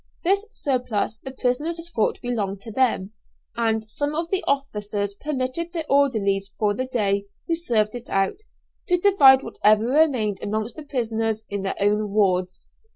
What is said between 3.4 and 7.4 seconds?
and some of the officers permitted the orderlies for the day,